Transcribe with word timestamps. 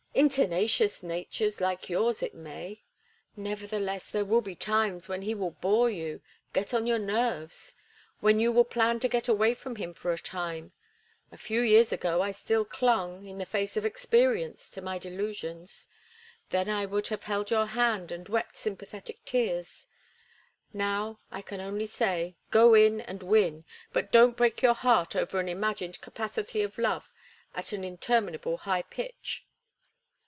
"In 0.13 0.27
tenacious 0.27 1.01
natures 1.01 1.61
like 1.61 1.89
yours 1.89 2.21
it 2.21 2.35
may. 2.35 2.83
Nevertheless, 3.37 4.09
there 4.09 4.25
will 4.25 4.41
be 4.41 4.55
times 4.55 5.07
when 5.07 5.21
he 5.21 5.33
will 5.33 5.51
bore 5.51 5.89
you, 5.89 6.21
get 6.53 6.73
on 6.73 6.85
your 6.85 6.99
nerves, 6.99 7.75
when 8.19 8.37
you 8.39 8.51
will 8.51 8.65
plan 8.65 8.99
to 8.99 9.07
get 9.07 9.29
away 9.29 9.53
from 9.53 9.77
him 9.77 9.93
for 9.93 10.11
a 10.11 10.17
time. 10.17 10.73
A 11.31 11.37
few 11.37 11.61
years 11.61 11.93
ago 11.93 12.21
I 12.21 12.31
still 12.31 12.65
clung—in 12.65 13.37
the 13.37 13.45
face 13.47 13.77
of 13.77 13.85
experience—to 13.85 14.81
my 14.81 14.99
delusions. 14.99 15.87
Then 16.49 16.69
I 16.69 16.85
would 16.85 17.07
have 17.07 17.23
held 17.23 17.49
your 17.49 17.67
hand 17.67 18.11
and 18.11 18.27
wept 18.29 18.57
sympathetic 18.57 19.23
tears. 19.23 19.87
Now, 20.73 21.19
I 21.31 21.41
can 21.41 21.61
only 21.61 21.87
say, 21.87 22.35
go 22.51 22.73
in 22.75 22.99
and 22.99 23.23
win, 23.23 23.63
but 23.93 24.11
don't 24.11 24.37
break 24.37 24.61
your 24.61 24.75
heart 24.75 25.15
over 25.15 25.39
an 25.39 25.47
imagined 25.47 25.99
capacity 26.01 26.67
for 26.67 26.81
love 26.81 27.09
at 27.55 27.71
an 27.71 27.85
interminable 27.85 28.57
high 28.57 28.81
pitch." 28.83 29.45